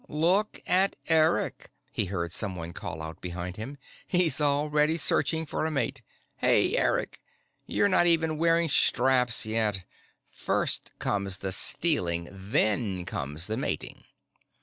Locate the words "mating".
13.57-14.03